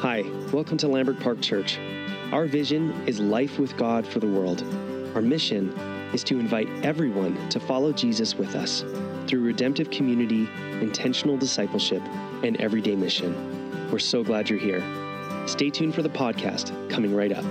[0.00, 1.78] Hi, welcome to Lambrick Park Church.
[2.32, 4.62] Our vision is life with God for the world.
[5.14, 5.74] Our mission
[6.14, 8.80] is to invite everyone to follow Jesus with us
[9.26, 10.48] through redemptive community,
[10.80, 12.00] intentional discipleship,
[12.42, 13.90] and everyday mission.
[13.90, 14.82] We're so glad you're here.
[15.46, 17.44] Stay tuned for the podcast coming right up.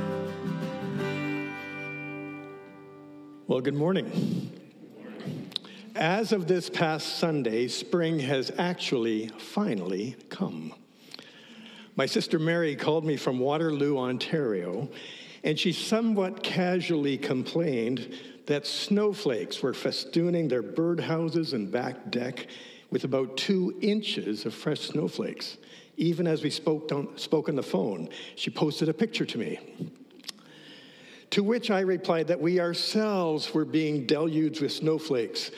[3.45, 4.51] Well, good morning.
[5.95, 10.73] As of this past Sunday, spring has actually finally come.
[11.99, 14.87] My sister Mary called me from Waterloo, Ontario,
[15.43, 22.47] and she somewhat casually complained that snowflakes were festooning their birdhouses and back deck
[22.89, 25.57] with about two inches of fresh snowflakes.
[25.97, 29.59] Even as we spoke on, spoke on the phone, she posted a picture to me.
[31.31, 35.51] To which I replied that we ourselves were being deluged with snowflakes.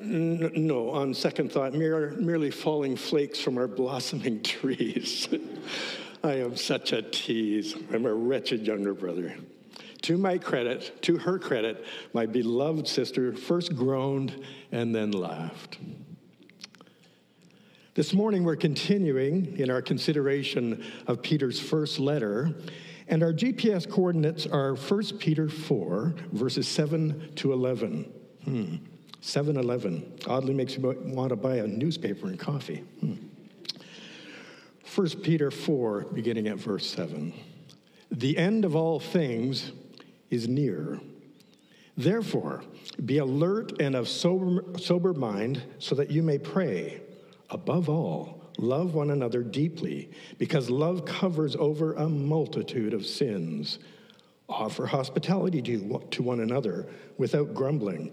[0.00, 5.28] N- no, on second thought, mere, merely falling flakes from our blossoming trees.
[6.22, 7.74] I am such a tease.
[7.92, 9.34] I'm a wretched younger brother.
[10.02, 15.78] To my credit, to her credit, my beloved sister first groaned and then laughed.
[17.94, 22.52] This morning, we're continuing in our consideration of Peter's first letter,
[23.06, 28.12] and our GPS coordinates are 1 Peter 4, verses 7 to 11.
[28.44, 28.76] Hmm.
[29.24, 32.84] 7 Eleven oddly makes you want to buy a newspaper and coffee.
[33.00, 33.14] Hmm.
[34.94, 37.32] 1 Peter 4, beginning at verse 7.
[38.10, 39.72] The end of all things
[40.28, 41.00] is near.
[41.96, 42.64] Therefore,
[43.06, 47.00] be alert and of sober, sober mind so that you may pray.
[47.48, 53.78] Above all, love one another deeply, because love covers over a multitude of sins.
[54.50, 56.86] Offer hospitality to, to one another
[57.16, 58.12] without grumbling.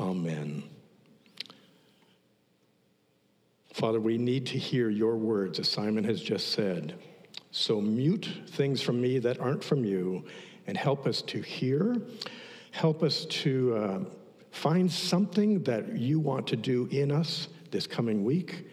[0.00, 0.62] Amen.
[3.74, 6.94] Father, we need to hear your words, as Simon has just said.
[7.50, 10.24] So mute things from me that aren't from you
[10.66, 12.00] and help us to hear.
[12.70, 14.00] Help us to uh,
[14.50, 18.68] find something that you want to do in us this coming week.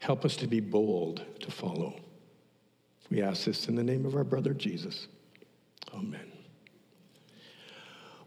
[0.00, 1.94] Help us to be bold to follow.
[3.08, 5.06] We ask this in the name of our brother Jesus.
[5.94, 6.35] Amen.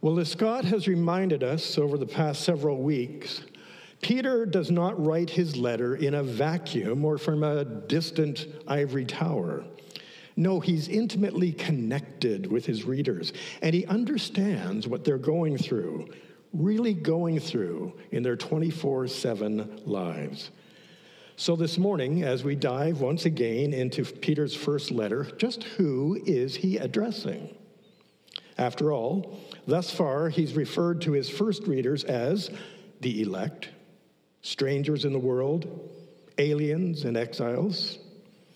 [0.01, 3.41] Well, as Scott has reminded us over the past several weeks,
[4.01, 9.65] Peter does not write his letter in a vacuum or from a distant ivory tower.
[10.37, 16.07] No, he's intimately connected with his readers, and he understands what they're going through,
[16.53, 20.51] really going through in their 24 7 lives.
[21.35, 26.55] So, this morning, as we dive once again into Peter's first letter, just who is
[26.55, 27.53] he addressing?
[28.59, 32.51] After all, thus far, he's referred to his first readers as
[32.99, 33.69] the elect,
[34.41, 35.89] strangers in the world,
[36.37, 37.99] aliens and exiles,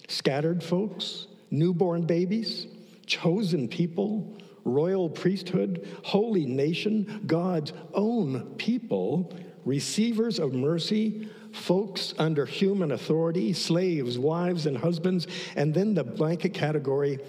[0.10, 2.68] scattered folks, newborn babies,
[3.06, 12.92] chosen people, royal priesthood, holy nation, God's own people, receivers of mercy, folks under human
[12.92, 17.20] authority, slaves, wives, and husbands, and then the blanket category,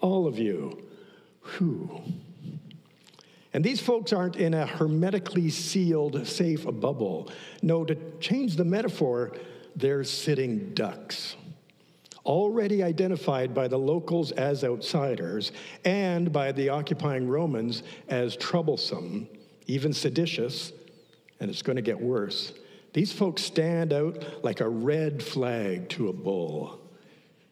[0.00, 0.82] all of you
[1.46, 2.02] who?
[3.52, 7.30] And these folks aren't in a hermetically sealed, safe bubble.
[7.62, 9.32] No, to change the metaphor,
[9.74, 11.36] they're sitting ducks,
[12.26, 15.52] already identified by the locals as outsiders
[15.84, 19.26] and by the occupying Romans as troublesome,
[19.66, 20.72] even seditious,
[21.40, 22.52] and it's going to get worse.
[22.92, 26.80] These folks stand out like a red flag to a bull.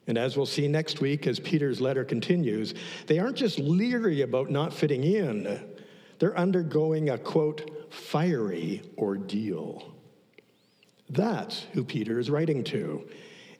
[0.07, 2.75] And as we'll see next week, as Peter's letter continues,
[3.07, 5.61] they aren't just leery about not fitting in,
[6.19, 9.95] they're undergoing a quote, fiery ordeal.
[11.11, 13.09] That's who Peter is writing to.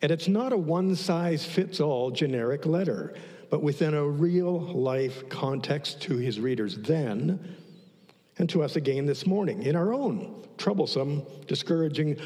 [0.03, 3.15] And it's not a one size fits all generic letter,
[3.51, 7.57] but within a real life context to his readers then
[8.39, 12.17] and to us again this morning in our own troublesome, discouraging,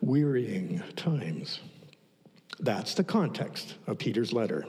[0.00, 1.60] wearying times.
[2.60, 4.66] That's the context of Peter's letter.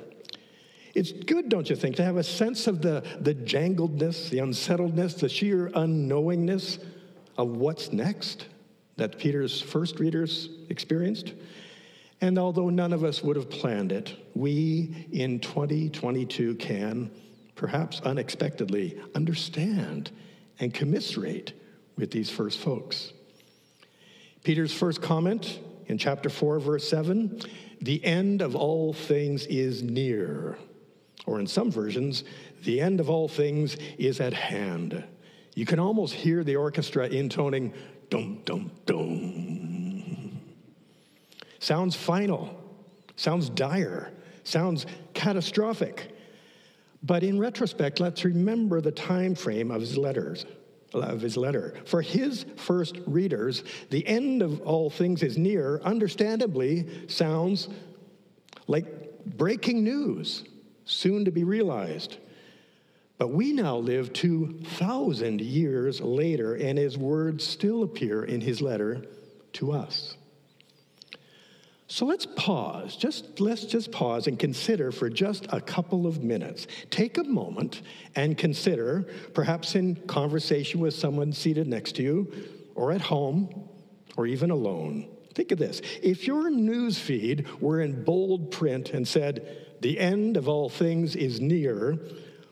[0.95, 5.15] It's good, don't you think, to have a sense of the, the jangledness, the unsettledness,
[5.15, 6.83] the sheer unknowingness
[7.37, 8.47] of what's next
[8.97, 11.33] that Peter's first readers experienced.
[12.21, 17.09] And although none of us would have planned it, we in 2022 can,
[17.55, 20.11] perhaps unexpectedly, understand
[20.59, 21.53] and commiserate
[21.95, 23.13] with these first folks.
[24.43, 25.59] Peter's first comment
[25.89, 27.41] in chapter 4, verse 7
[27.81, 30.57] the end of all things is near.
[31.25, 32.23] Or in some versions,
[32.63, 35.03] the end of all things is at hand.
[35.55, 37.73] You can almost hear the orchestra intoning
[38.09, 40.41] dum, dum, dum.
[41.59, 42.57] Sounds final,
[43.15, 44.11] sounds dire,
[44.43, 46.15] sounds catastrophic.
[47.03, 50.45] But in retrospect, let's remember the time frame of his letters
[50.93, 51.75] of his letter.
[51.85, 57.69] For his first readers, the end of all things is near, understandably sounds
[58.67, 60.43] like breaking news,
[60.85, 62.17] soon to be realized.
[63.17, 69.03] But we now live 2,000 years later, and his words still appear in his letter
[69.53, 70.15] to us.
[71.91, 72.95] So let's pause.
[72.95, 76.67] Just let's just pause and consider for just a couple of minutes.
[76.91, 77.81] Take a moment
[78.15, 82.31] and consider, perhaps in conversation with someone seated next to you,
[82.75, 83.67] or at home,
[84.17, 85.07] or even alone.
[85.33, 85.81] Think of this.
[86.03, 89.47] If your news feed were in bold print and said,
[89.81, 91.97] "The end of all things is near,"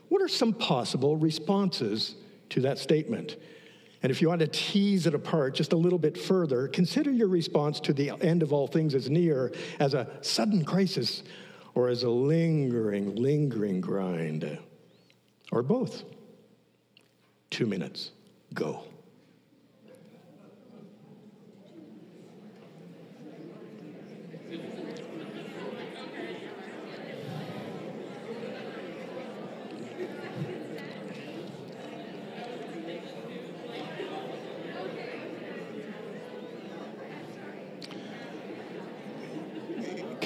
[0.10, 2.16] what are some possible responses
[2.50, 3.36] to that statement?
[4.08, 7.28] And if you want to tease it apart just a little bit further, consider your
[7.28, 9.52] response to the end of all things as near
[9.82, 11.24] as a sudden crisis
[11.76, 14.60] or as a lingering, lingering grind,
[15.52, 16.06] or both.
[17.50, 18.12] Two minutes,
[18.54, 18.86] go.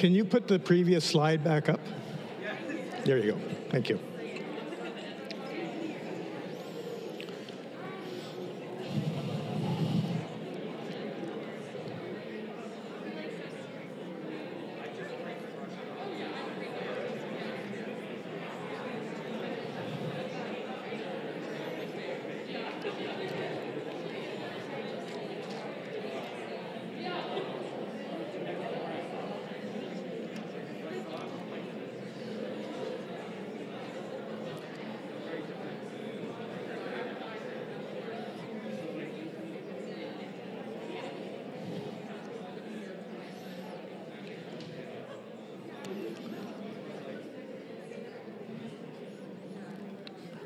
[0.02, 1.78] Can you put the previous slide back up?
[3.04, 3.38] There you go.
[3.70, 4.00] Thank you.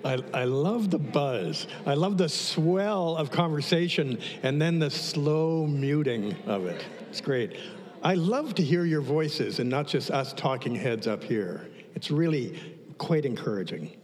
[0.07, 1.67] I, I love the buzz.
[1.85, 6.85] I love the swell of conversation and then the slow muting of it.
[7.11, 7.57] It's great.
[8.05, 11.69] I love to hear your voices and not just us talking heads up here.
[11.97, 12.57] It's really
[12.99, 13.97] quite encouraging.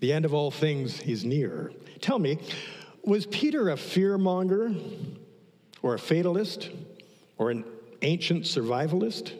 [0.00, 1.72] The end of all things is near.
[2.00, 2.38] Tell me,
[3.04, 4.76] was Peter a fearmonger
[5.82, 6.70] or a fatalist
[7.38, 7.64] or an
[8.02, 9.32] ancient survivalist?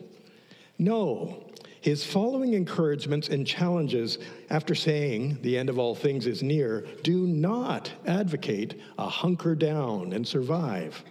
[0.78, 1.50] No,
[1.82, 4.18] his following encouragements and challenges
[4.50, 10.12] after saying the end of all things is near do not advocate a hunker down
[10.12, 11.02] and survive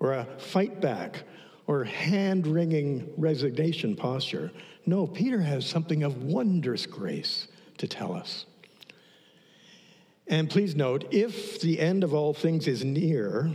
[0.00, 1.22] or a fight back
[1.68, 4.50] or hand wringing resignation posture.
[4.86, 7.46] No, Peter has something of wondrous grace
[7.76, 8.44] to tell us.
[10.26, 13.52] And please note if the end of all things is near,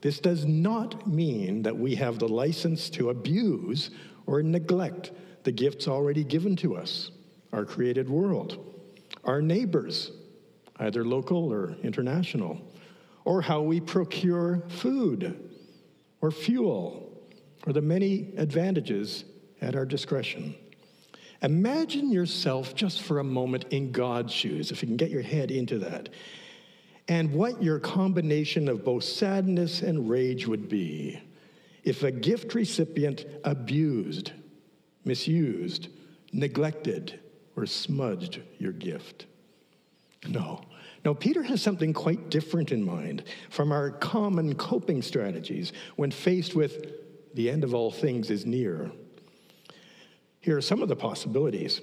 [0.00, 3.90] this does not mean that we have the license to abuse
[4.26, 5.10] or neglect
[5.44, 7.10] the gifts already given to us,
[7.52, 8.58] our created world,
[9.24, 10.10] our neighbors,
[10.80, 12.60] either local or international,
[13.24, 15.50] or how we procure food
[16.20, 17.22] or fuel,
[17.66, 19.24] or the many advantages
[19.60, 20.54] at our discretion.
[21.42, 25.50] Imagine yourself just for a moment in God's shoes, if you can get your head
[25.50, 26.08] into that,
[27.08, 31.20] and what your combination of both sadness and rage would be
[31.82, 34.32] if a gift recipient abused
[35.04, 35.88] misused,
[36.32, 37.20] neglected,
[37.56, 39.26] or smudged your gift.
[40.28, 40.62] No.
[41.04, 46.54] No, Peter has something quite different in mind from our common coping strategies when faced
[46.54, 46.92] with
[47.34, 48.90] the end of all things is near.
[50.40, 51.80] Here are some of the possibilities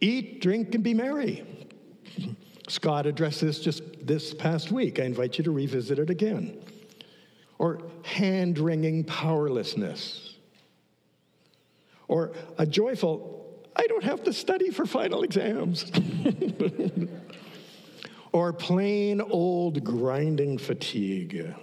[0.00, 1.44] eat, drink, and be merry.
[2.68, 4.98] Scott addressed this just this past week.
[4.98, 6.60] I invite you to revisit it again.
[7.58, 10.25] Or hand wringing powerlessness
[12.08, 15.90] or a joyful, I don't have to study for final exams.
[18.32, 21.54] or plain old grinding fatigue.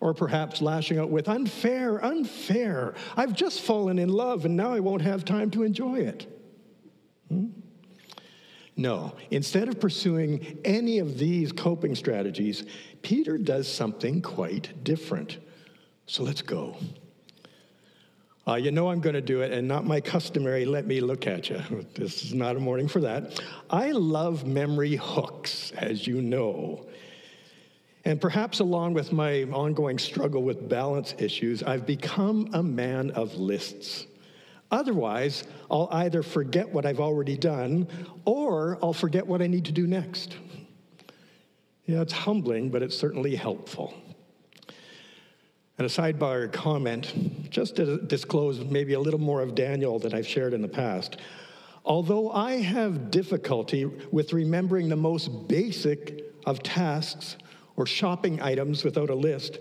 [0.00, 2.94] Or perhaps lashing out with, unfair, unfair.
[3.16, 6.26] I've just fallen in love and now I won't have time to enjoy it.
[7.28, 7.48] Hmm?
[8.76, 12.64] No, instead of pursuing any of these coping strategies,
[13.02, 15.38] Peter does something quite different.
[16.06, 16.76] So let's go.
[18.48, 21.26] Uh, you know I'm going to do it, and not my customary let me look
[21.26, 21.60] at you.
[21.94, 23.40] This is not a morning for that.
[23.68, 26.86] I love memory hooks, as you know.
[28.04, 33.34] And perhaps along with my ongoing struggle with balance issues, I've become a man of
[33.34, 34.06] lists.
[34.70, 37.88] Otherwise, I'll either forget what I've already done
[38.24, 40.36] or I'll forget what I need to do next.
[41.86, 43.92] Yeah, it's humbling, but it's certainly helpful.
[45.80, 50.26] And a sidebar comment, just to disclose maybe a little more of Daniel than I've
[50.26, 51.16] shared in the past.
[51.86, 57.38] Although I have difficulty with remembering the most basic of tasks
[57.76, 59.58] or shopping items without a list,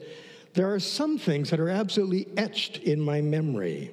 [0.55, 3.91] there are some things that are absolutely etched in my memory.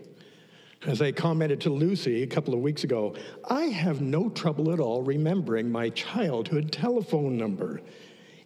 [0.84, 3.14] As I commented to Lucy a couple of weeks ago,
[3.48, 7.82] I have no trouble at all remembering my childhood telephone number,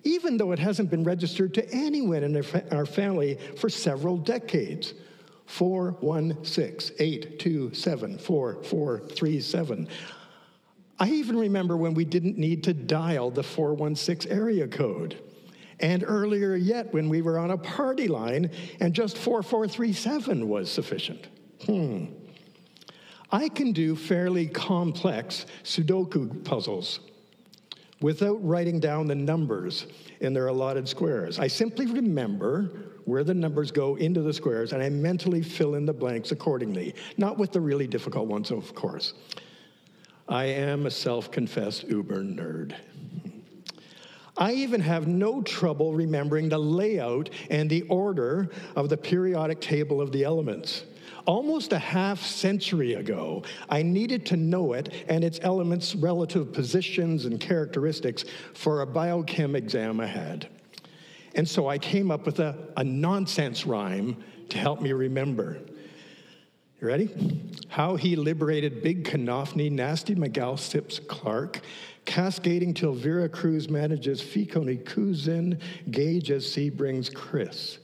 [0.04, 4.94] even though it hasn't been registered to anyone in our family for several decades.
[5.46, 9.88] 416 827 4437.
[11.00, 15.20] I even remember when we didn't need to dial the 416 area code.
[15.80, 21.26] And earlier yet, when we were on a party line and just 4437 was sufficient.
[21.64, 22.06] Hmm.
[23.32, 27.00] I can do fairly complex Sudoku puzzles
[28.00, 29.86] without writing down the numbers
[30.20, 31.38] in their allotted squares.
[31.38, 32.70] I simply remember
[33.04, 36.94] where the numbers go into the squares and I mentally fill in the blanks accordingly,
[37.16, 39.14] not with the really difficult ones, of course.
[40.28, 42.74] I am a self confessed uber nerd.
[44.36, 50.00] I even have no trouble remembering the layout and the order of the periodic table
[50.00, 50.84] of the elements.
[51.26, 57.24] Almost a half century ago, I needed to know it and its elements' relative positions
[57.24, 58.24] and characteristics
[58.54, 60.48] for a biochem exam I had.
[61.34, 64.16] And so I came up with a, a nonsense rhyme
[64.48, 65.58] to help me remember.
[66.80, 67.10] You ready?
[67.68, 71.60] How he liberated Big Kanofny, Nasty Miguel Sips Clark,
[72.06, 75.60] cascading till Vera Cruz manages Ficoni Kuzin,
[75.90, 77.78] Gage as C brings Chris.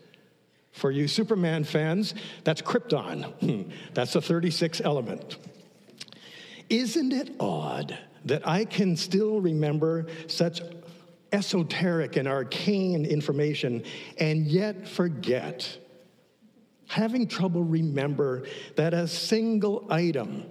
[0.77, 2.13] For you Superman fans,
[2.45, 3.33] that's Krypton.
[3.41, 5.39] Hmm, that's the 36th element.
[6.69, 10.61] Isn't it odd that I can still remember such
[11.33, 13.85] esoteric and arcane information
[14.19, 15.79] and yet forget?
[16.89, 18.45] Having trouble remember
[18.77, 20.45] that a single item,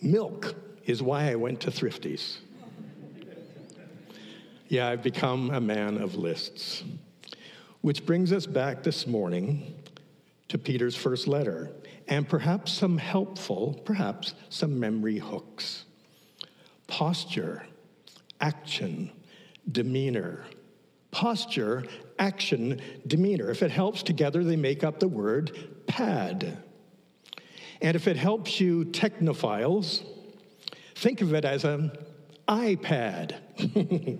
[0.00, 0.54] milk,
[0.84, 2.38] is why I went to Thrifty's.
[4.68, 6.84] Yeah, I've become a man of lists.
[7.86, 9.72] Which brings us back this morning
[10.48, 11.70] to Peter's first letter,
[12.08, 15.84] and perhaps some helpful, perhaps some memory hooks.
[16.88, 17.64] Posture,
[18.40, 19.12] action,
[19.70, 20.46] demeanor.
[21.12, 21.84] Posture,
[22.18, 23.50] action, demeanor.
[23.50, 26.58] If it helps together, they make up the word pad.
[27.80, 30.04] And if it helps you technophiles,
[30.96, 31.92] think of it as an
[32.48, 33.36] iPad.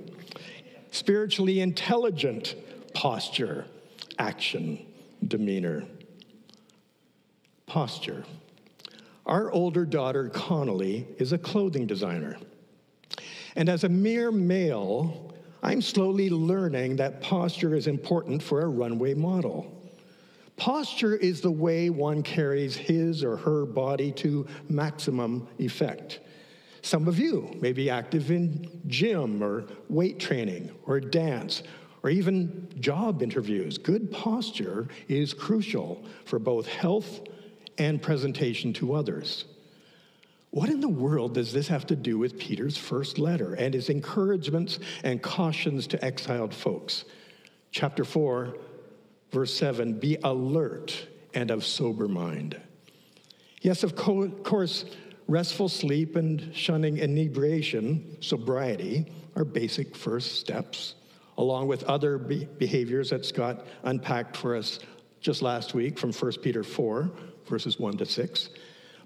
[0.93, 2.55] Spiritually intelligent
[2.97, 3.67] posture,
[4.19, 4.79] action,
[5.29, 5.85] demeanor.
[7.67, 8.25] Posture.
[9.27, 12.39] Our older daughter, Connolly, is a clothing designer.
[13.55, 19.13] And as a mere male, I'm slowly learning that posture is important for a runway
[19.13, 19.71] model.
[20.57, 26.21] Posture is the way one carries his or her body to maximum effect.
[26.81, 31.63] Some of you may be active in gym or weight training or dance
[32.07, 33.79] or even job interviews.
[33.79, 37.19] Good posture is crucial for both health
[37.79, 39.45] and presentation to others.
[40.51, 43.89] What in the world does this have to do with Peter's first letter and his
[43.89, 47.07] encouragements and cautions to exiled folks?
[47.73, 48.57] Chapter 4,
[49.33, 52.57] verse 7 Be alert and of sober mind.
[53.63, 54.85] Yes, of course,
[55.27, 60.95] restful sleep and shunning inebriation, sobriety, are basic first steps
[61.39, 64.79] along with other be- behaviors that Scott unpacked for us
[65.21, 67.11] just last week from 1 Peter 4,
[67.47, 68.51] verses 1 to 6.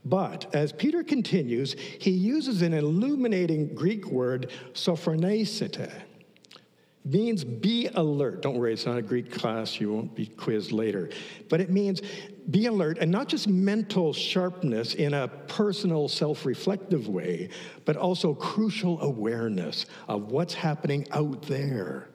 [0.05, 5.91] But as Peter continues, he uses an illuminating Greek word, sophronisete.
[7.05, 8.43] Means be alert.
[8.43, 11.09] Don't worry, it's not a Greek class, you won't be quizzed later.
[11.49, 12.03] But it means
[12.51, 17.49] be alert, and not just mental sharpness in a personal, self reflective way,
[17.87, 22.11] but also crucial awareness of what's happening out there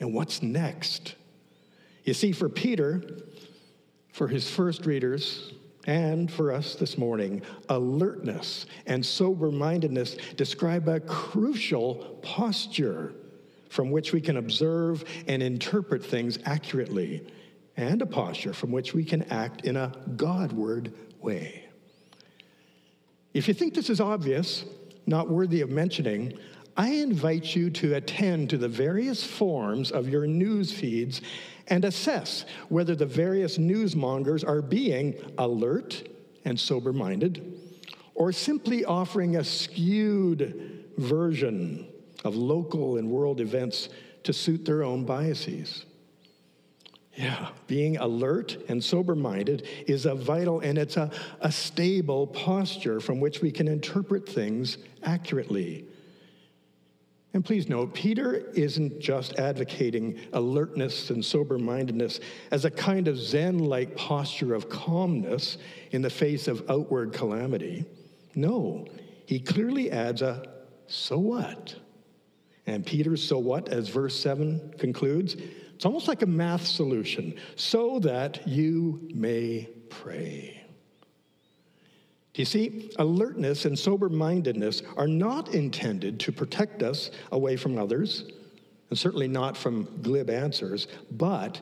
[0.00, 1.14] and what's next?
[2.04, 3.02] You see, for Peter,
[4.12, 5.52] for his first readers,
[5.86, 7.40] and for us this morning,
[7.70, 13.14] alertness and sober mindedness describe a crucial posture
[13.70, 17.26] from which we can observe and interpret things accurately,
[17.76, 21.64] and a posture from which we can act in a Godward way.
[23.34, 24.64] If you think this is obvious,
[25.06, 26.38] not worthy of mentioning,
[26.78, 31.20] I invite you to attend to the various forms of your news feeds
[31.66, 36.08] and assess whether the various newsmongers are being alert
[36.44, 37.60] and sober minded
[38.14, 41.88] or simply offering a skewed version
[42.24, 43.88] of local and world events
[44.22, 45.84] to suit their own biases.
[47.16, 53.00] Yeah, being alert and sober minded is a vital and it's a, a stable posture
[53.00, 55.84] from which we can interpret things accurately.
[57.38, 62.18] And please note, Peter isn't just advocating alertness and sober mindedness
[62.50, 65.56] as a kind of Zen like posture of calmness
[65.92, 67.84] in the face of outward calamity.
[68.34, 68.88] No,
[69.24, 70.42] he clearly adds a
[70.88, 71.76] so what?
[72.66, 75.36] And Peter's so what, as verse 7 concludes,
[75.76, 80.64] it's almost like a math solution so that you may pray.
[82.34, 87.78] Do you see, alertness and sober mindedness are not intended to protect us away from
[87.78, 88.24] others,
[88.90, 91.60] and certainly not from glib answers, but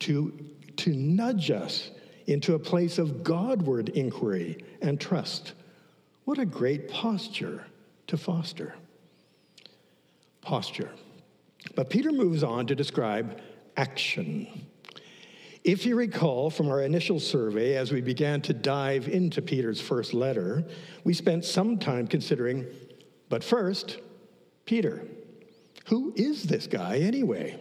[0.00, 0.32] to,
[0.76, 1.90] to nudge us
[2.26, 5.54] into a place of Godward inquiry and trust.
[6.24, 7.66] What a great posture
[8.06, 8.74] to foster.
[10.40, 10.90] Posture.
[11.74, 13.40] But Peter moves on to describe
[13.76, 14.66] action.
[15.62, 20.14] If you recall from our initial survey, as we began to dive into Peter's first
[20.14, 20.64] letter,
[21.04, 22.66] we spent some time considering,
[23.28, 23.98] but first,
[24.64, 25.02] Peter.
[25.86, 27.58] Who is this guy anyway?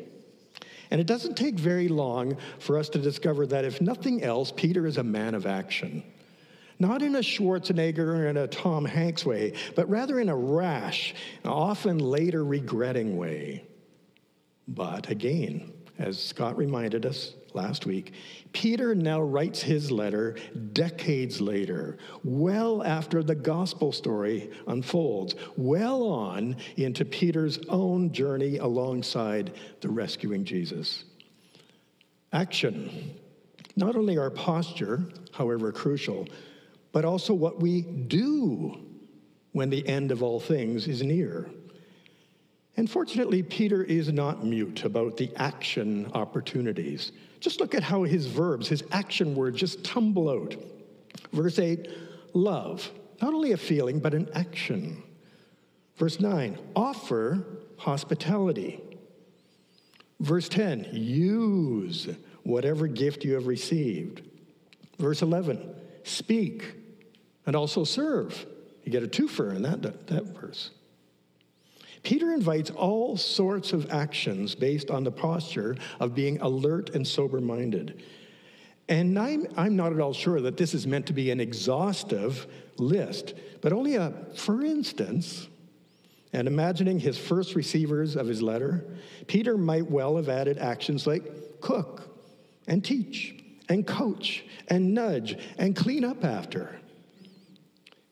[0.92, 4.88] And it doesn't take very long for us to discover that, if nothing else, Peter
[4.88, 6.04] is a man of action.
[6.80, 11.14] Not in a Schwarzenegger or in a Tom Hanks way, but rather in a rash,
[11.44, 13.66] often later regretting way.
[14.68, 18.14] But again, as Scott reminded us last week,
[18.54, 20.38] Peter now writes his letter
[20.72, 29.52] decades later, well after the gospel story unfolds, well on into Peter's own journey alongside
[29.82, 31.04] the rescuing Jesus.
[32.32, 33.16] Action.
[33.76, 36.28] Not only our posture, however crucial,
[36.92, 38.80] but also what we do
[39.52, 41.50] when the end of all things is near.
[42.80, 47.12] And fortunately, Peter is not mute about the action opportunities.
[47.42, 50.56] Just look at how his verbs, his action words, just tumble out.
[51.34, 51.90] Verse 8,
[52.32, 52.90] love,
[53.22, 55.04] not only a feeling, but an action.
[55.98, 58.80] Verse 9, offer hospitality.
[60.22, 62.08] Verse 10, use
[62.44, 64.22] whatever gift you have received.
[64.98, 66.76] Verse 11, speak
[67.46, 68.46] and also serve.
[68.86, 70.72] You get a twofer in that, that verse.
[72.04, 77.42] Peter invites all sorts of actions based on the posture of being alert and sober
[77.42, 78.02] minded.
[78.88, 82.48] And I'm, I'm not at all sure that this is meant to be an exhaustive
[82.78, 85.48] list, but only a for instance.
[86.32, 88.86] And imagining his first receivers of his letter,
[89.26, 91.24] Peter might well have added actions like
[91.60, 92.16] cook
[92.68, 93.36] and teach
[93.68, 96.79] and coach and nudge and clean up after.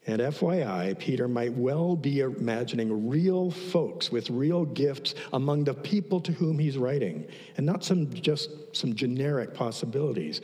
[0.07, 6.21] And FYI, Peter might well be imagining real folks with real gifts among the people
[6.21, 10.39] to whom he's writing, and not some just some generic possibilities.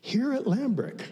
[0.00, 1.02] Here at Lambrick,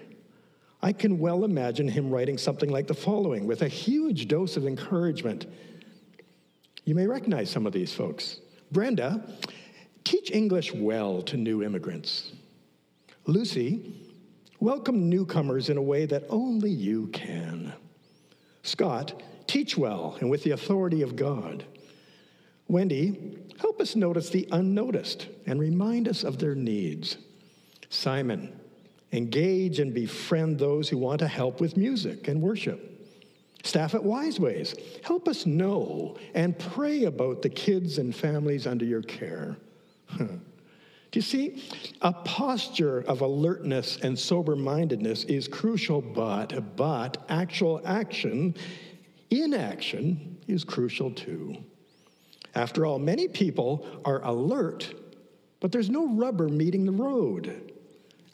[0.83, 4.67] I can well imagine him writing something like the following with a huge dose of
[4.67, 5.47] encouragement.
[6.85, 8.41] You may recognize some of these folks.
[8.73, 9.25] Brenda,
[10.03, 12.33] teach English well to new immigrants.
[13.27, 14.02] Lucy,
[14.63, 17.73] Welcome newcomers in a way that only you can.
[18.63, 21.65] Scott, teach well and with the authority of God.
[22.69, 27.17] Wendy, help us notice the unnoticed and remind us of their needs.
[27.89, 28.57] Simon,
[29.11, 33.05] engage and befriend those who want to help with music and worship.
[33.65, 39.03] Staff at Wiseways, help us know and pray about the kids and families under your
[39.03, 39.57] care.
[41.13, 41.63] Do you see?
[42.01, 48.55] A posture of alertness and sober mindedness is crucial, but, but actual action,
[49.31, 51.59] inaction, is crucial too.
[52.55, 54.95] After all, many people are alert,
[55.61, 57.73] but there's no rubber meeting the road.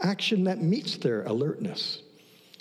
[0.00, 2.02] Action that meets their alertness.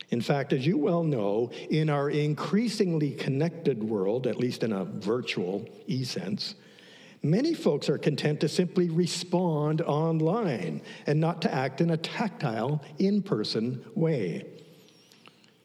[0.09, 4.85] In fact, as you well know, in our increasingly connected world, at least in a
[4.85, 6.55] virtual e sense,
[7.23, 12.81] Many folks are content to simply respond online and not to act in a tactile,
[12.99, 14.45] in person way.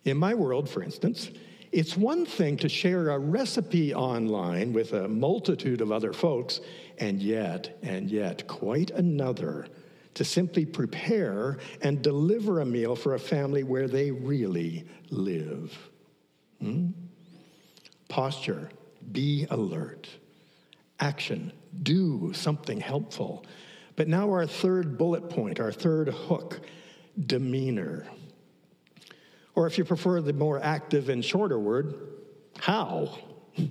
[0.05, 1.31] In my world, for instance,
[1.71, 6.61] it's one thing to share a recipe online with a multitude of other folks,
[6.99, 9.67] and yet, and yet, quite another
[10.15, 15.77] to simply prepare and deliver a meal for a family where they really live.
[16.61, 16.89] Hmm?
[18.09, 18.71] Posture,
[19.13, 20.09] be alert.
[21.03, 23.45] Action, do something helpful.
[23.97, 26.61] But now, our third bullet point, our third hook
[27.27, 28.07] demeanor.
[29.57, 31.95] Or if you prefer the more active and shorter word,
[32.61, 33.19] how?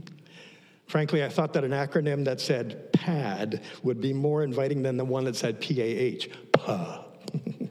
[0.88, 5.06] Frankly, I thought that an acronym that said PAD would be more inviting than the
[5.06, 7.06] one that said PAH, PA.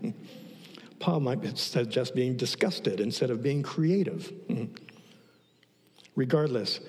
[1.01, 4.33] PA might suggest being disgusted instead of being creative.
[6.16, 6.81] Regardless,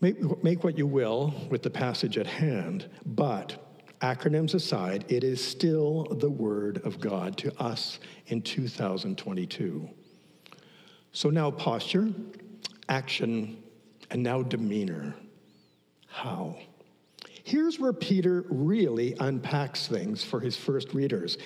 [0.00, 5.44] make, make what you will with the passage at hand, but acronyms aside, it is
[5.44, 9.88] still the Word of God to us in 2022.
[11.12, 12.08] So now posture,
[12.88, 13.62] action,
[14.10, 15.14] and now demeanor.
[16.06, 16.56] How?
[17.44, 21.36] Here's where Peter really unpacks things for his first readers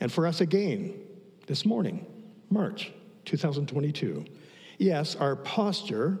[0.00, 1.00] and for us again
[1.46, 2.06] this morning,
[2.50, 2.92] March
[3.26, 4.24] 2022.
[4.78, 6.20] Yes, our posture,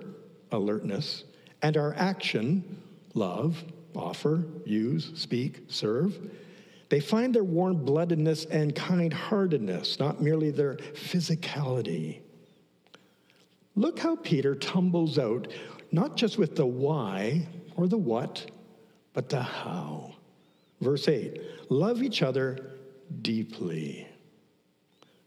[0.52, 1.24] alertness,
[1.62, 2.80] and our action,
[3.14, 3.62] love,
[3.94, 6.18] offer, use, speak, serve,
[6.88, 12.20] they find their warm bloodedness and kind heartedness, not merely their physicality.
[13.76, 15.48] Look how Peter tumbles out,
[15.92, 17.46] not just with the why
[17.76, 18.50] or the what,
[19.12, 20.14] but the how.
[20.80, 22.72] Verse 8 love each other
[23.22, 24.08] deeply.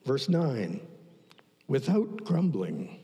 [0.06, 0.82] Verse 9
[1.67, 3.00] without grumbling.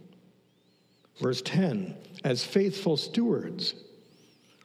[1.19, 3.73] Verse 10 as faithful stewards.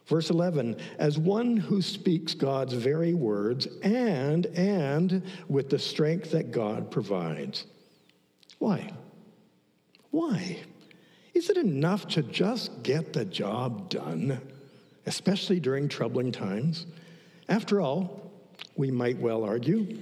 [0.07, 6.51] Verse 11, as one who speaks God's very words and and with the strength that
[6.51, 7.65] God provides.
[8.59, 8.91] Why?
[10.11, 10.59] Why?
[11.33, 14.41] Is it enough to just get the job done,
[15.07, 16.87] especially during troubling times?
[17.49, 18.31] After all,
[18.77, 19.99] we might well argue,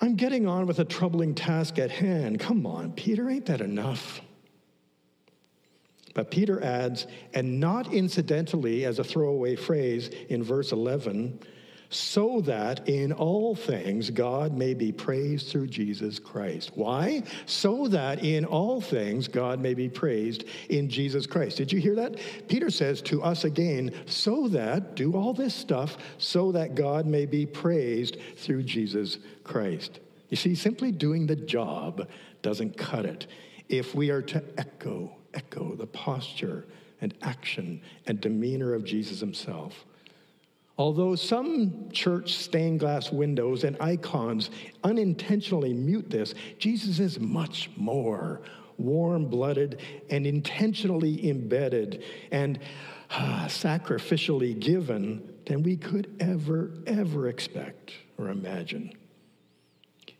[0.00, 2.40] I'm getting on with a troubling task at hand.
[2.40, 4.20] Come on, Peter, ain't that enough?
[6.14, 11.40] But Peter adds, and not incidentally as a throwaway phrase in verse 11,
[11.88, 16.72] so that in all things God may be praised through Jesus Christ.
[16.74, 17.22] Why?
[17.44, 21.58] So that in all things God may be praised in Jesus Christ.
[21.58, 22.16] Did you hear that?
[22.48, 27.26] Peter says to us again, so that, do all this stuff, so that God may
[27.26, 30.00] be praised through Jesus Christ.
[30.30, 32.08] You see, simply doing the job
[32.40, 33.26] doesn't cut it.
[33.68, 35.14] If we are to echo,
[35.92, 36.66] posture
[37.00, 39.84] and action and demeanor of Jesus himself,
[40.78, 44.50] Although some church stained glass windows and icons
[44.82, 48.40] unintentionally mute this, Jesus is much more
[48.78, 52.58] warm blooded and intentionally embedded and
[53.10, 58.92] ah, sacrificially given than we could ever, ever expect or imagine.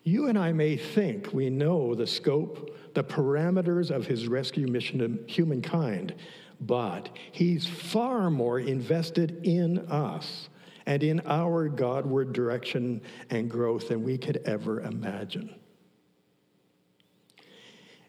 [0.05, 4.99] You and I may think we know the scope, the parameters of his rescue mission
[4.99, 6.15] to humankind,
[6.61, 10.49] but he's far more invested in us
[10.87, 15.55] and in our Godward direction and growth than we could ever imagine.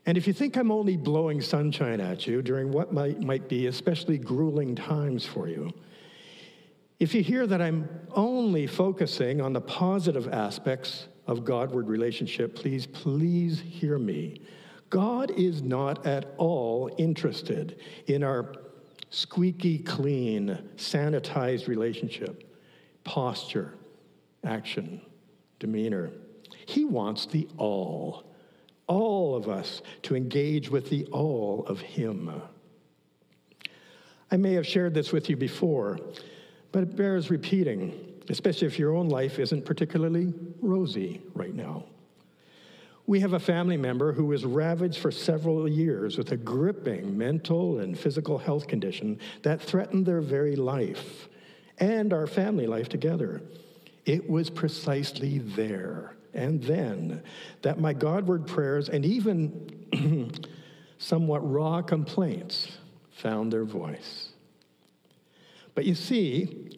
[0.05, 3.67] And if you think I'm only blowing sunshine at you during what might, might be
[3.67, 5.71] especially grueling times for you,
[6.99, 12.85] if you hear that I'm only focusing on the positive aspects of Godward relationship, please,
[12.85, 14.41] please hear me.
[14.89, 18.53] God is not at all interested in our
[19.09, 22.49] squeaky clean, sanitized relationship
[23.03, 23.73] posture,
[24.45, 25.01] action,
[25.59, 26.11] demeanor.
[26.65, 28.23] He wants the all,
[28.87, 32.31] all of us to engage with the all of Him.
[34.31, 35.99] I may have shared this with you before,
[36.71, 41.85] but it bears repeating, especially if your own life isn't particularly rosy right now.
[43.05, 47.79] We have a family member who was ravaged for several years with a gripping mental
[47.79, 51.27] and physical health condition that threatened their very life
[51.79, 53.41] and our family life together.
[54.05, 57.21] It was precisely there and then
[57.61, 60.31] that my Godward prayers and even
[60.97, 62.77] somewhat raw complaints
[63.11, 64.29] found their voice.
[65.75, 66.72] But you see,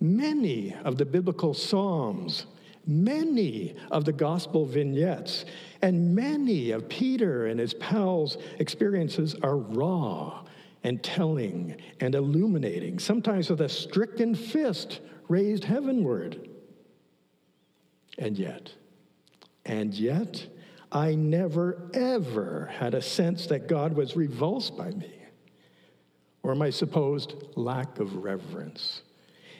[0.00, 2.46] many of the biblical Psalms,
[2.86, 5.44] many of the gospel vignettes,
[5.82, 10.44] and many of Peter and his pals' experiences are raw
[10.82, 16.48] and telling and illuminating, sometimes with a stricken fist raised heavenward.
[18.18, 18.72] And yet,
[19.64, 20.46] and yet,
[20.90, 25.14] I never, ever had a sense that God was revulsed by me
[26.42, 29.02] or my supposed lack of reverence.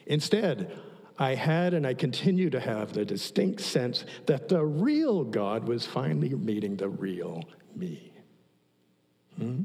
[0.07, 0.77] Instead,
[1.19, 5.85] I had and I continue to have the distinct sense that the real God was
[5.85, 7.43] finally meeting the real
[7.77, 8.13] me.
[9.37, 9.63] Hmm?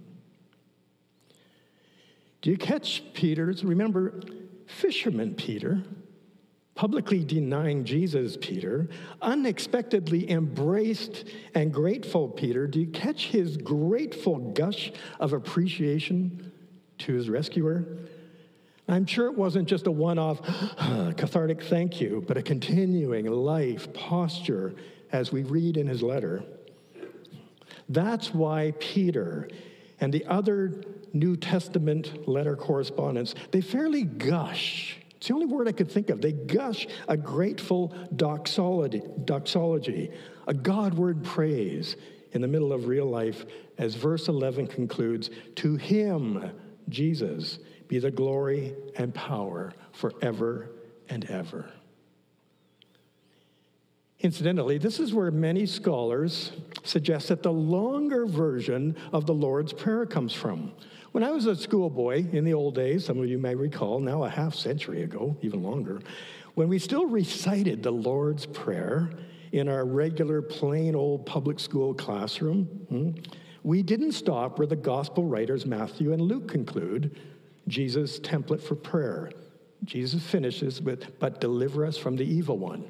[2.41, 3.63] Do you catch Peter's?
[3.63, 4.21] Remember,
[4.67, 5.81] fisherman Peter,
[6.75, 8.89] publicly denying Jesus, Peter,
[9.21, 11.23] unexpectedly embraced
[11.55, 12.67] and grateful Peter.
[12.67, 16.51] Do you catch his grateful gush of appreciation
[16.99, 17.85] to his rescuer?
[18.87, 20.41] I'm sure it wasn't just a one off
[21.17, 24.75] cathartic thank you, but a continuing life posture
[25.11, 26.43] as we read in his letter.
[27.89, 29.49] That's why Peter
[29.99, 34.97] and the other New Testament letter correspondents, they fairly gush.
[35.15, 36.21] It's the only word I could think of.
[36.21, 40.11] They gush a grateful doxology, doxology
[40.47, 41.95] a Godward praise
[42.33, 43.45] in the middle of real life,
[43.77, 46.51] as verse 11 concludes To him,
[46.89, 50.69] Jesus, be the glory and power forever
[51.09, 51.69] and ever.
[54.21, 56.51] Incidentally, this is where many scholars
[56.83, 60.71] suggest that the longer version of the Lord's Prayer comes from.
[61.11, 64.23] When I was a schoolboy in the old days, some of you may recall, now
[64.23, 65.99] a half century ago, even longer,
[66.55, 69.11] when we still recited the Lord's Prayer
[69.51, 73.11] in our regular, plain old public school classroom, hmm,
[73.63, 77.17] we didn't stop where the gospel writers Matthew and Luke conclude
[77.67, 79.31] Jesus' template for prayer.
[79.83, 82.85] Jesus finishes with, but deliver us from the evil one.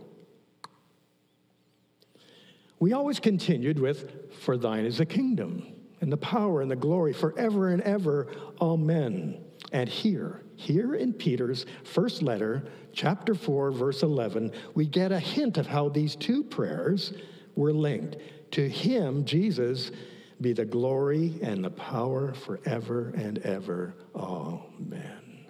[2.80, 5.66] We always continued with, For thine is the kingdom,
[6.02, 8.28] and the power and the glory forever and ever.
[8.62, 9.44] Amen.
[9.72, 15.58] And here, here in Peter's first letter, chapter 4, verse 11, we get a hint
[15.58, 17.14] of how these two prayers
[17.56, 18.18] were linked.
[18.52, 19.92] To him, Jesus,
[20.41, 23.95] be the glory and the power forever and ever.
[24.15, 25.45] Amen.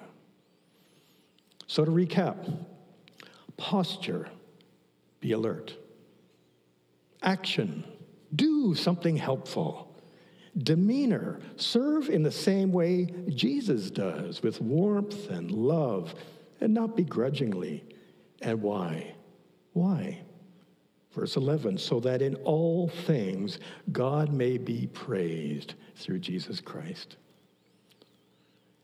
[1.67, 2.65] So to recap
[3.57, 4.29] posture,
[5.19, 5.75] be alert.
[7.21, 7.83] Action,
[8.35, 9.95] do something helpful.
[10.57, 16.15] Demeanor, serve in the same way Jesus does, with warmth and love,
[16.61, 17.83] and not begrudgingly.
[18.41, 19.15] And why?
[19.73, 20.21] Why?
[21.15, 23.59] Verse 11, so that in all things
[23.93, 27.15] God may be praised through Jesus Christ.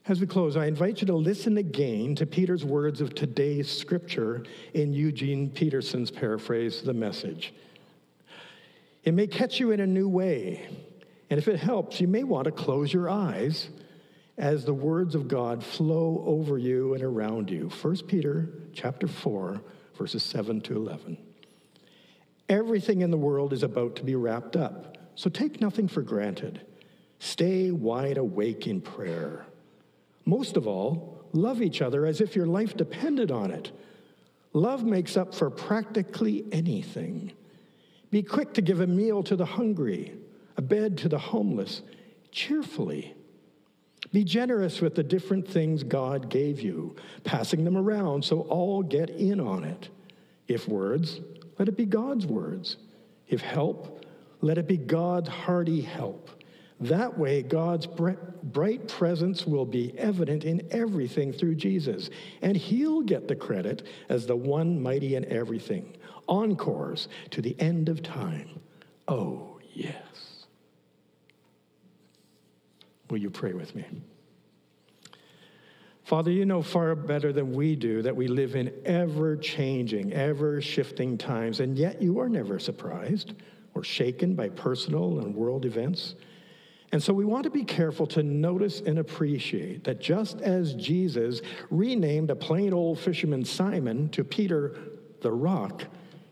[0.07, 4.45] As we close, I invite you to listen again to Peter's words of today's scripture
[4.73, 7.53] in Eugene Peterson's paraphrase, The Message.
[9.03, 10.69] It may catch you in a new way,
[11.29, 13.69] and if it helps, you may want to close your eyes
[14.37, 17.69] as the words of God flow over you and around you.
[17.81, 19.61] 1 Peter chapter 4,
[19.97, 21.17] verses 7 to 11.
[22.51, 26.59] Everything in the world is about to be wrapped up, so take nothing for granted.
[27.17, 29.45] Stay wide awake in prayer.
[30.25, 33.71] Most of all, love each other as if your life depended on it.
[34.51, 37.31] Love makes up for practically anything.
[38.09, 40.13] Be quick to give a meal to the hungry,
[40.57, 41.81] a bed to the homeless,
[42.31, 43.15] cheerfully.
[44.11, 49.09] Be generous with the different things God gave you, passing them around so all get
[49.09, 49.87] in on it.
[50.49, 51.21] If words,
[51.61, 52.77] let it be God's words.
[53.27, 54.03] If help,
[54.41, 56.27] let it be God's hearty help.
[56.79, 62.09] That way, God's bright presence will be evident in everything through Jesus,
[62.41, 65.95] and He'll get the credit as the one mighty in everything.
[66.27, 68.59] Encores to the end of time.
[69.07, 70.47] Oh, yes.
[73.11, 73.85] Will you pray with me?
[76.11, 80.59] Father, you know far better than we do that we live in ever changing, ever
[80.59, 83.33] shifting times, and yet you are never surprised
[83.75, 86.15] or shaken by personal and world events.
[86.91, 91.39] And so we want to be careful to notice and appreciate that just as Jesus
[91.69, 94.75] renamed a plain old fisherman Simon to Peter
[95.21, 95.85] the rock,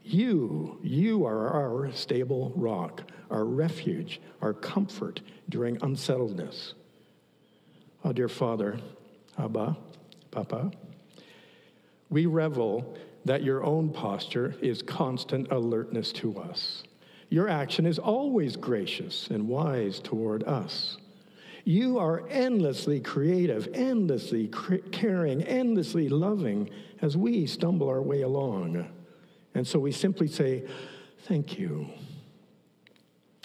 [0.04, 6.74] you, you are our stable rock, our refuge, our comfort during unsettledness.
[8.04, 8.78] Oh, dear Father,
[9.40, 9.78] Abba,
[10.32, 10.72] Papa.
[12.10, 16.84] We revel that your own posture is constant alertness to us.
[17.30, 20.98] Your action is always gracious and wise toward us.
[21.64, 24.50] You are endlessly creative, endlessly
[24.92, 26.70] caring, endlessly loving
[27.02, 28.88] as we stumble our way along.
[29.54, 30.66] And so we simply say,
[31.28, 31.88] Thank you.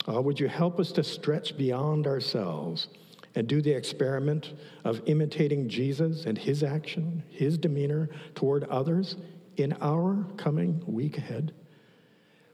[0.09, 2.88] Uh, would you help us to stretch beyond ourselves
[3.35, 9.16] and do the experiment of imitating Jesus and his action, his demeanor toward others
[9.57, 11.53] in our coming week ahead?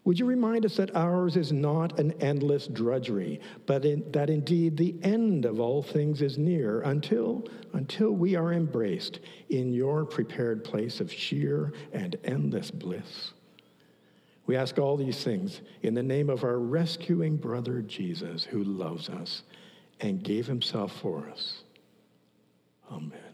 [0.05, 4.77] Would you remind us that ours is not an endless drudgery, but in, that indeed
[4.77, 10.65] the end of all things is near until, until we are embraced in your prepared
[10.65, 13.33] place of sheer and endless bliss?
[14.47, 19.11] We ask all these things in the name of our rescuing brother Jesus, who loves
[19.11, 19.43] us
[20.01, 21.61] and gave himself for us.
[22.91, 23.30] Amen.